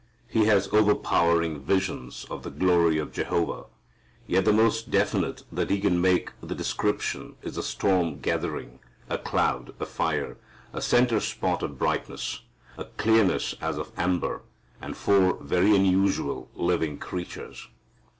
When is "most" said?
4.51-4.89